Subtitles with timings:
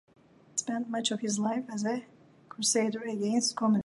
[0.53, 2.03] He spent much of his life as a
[2.49, 3.79] crusader against communism.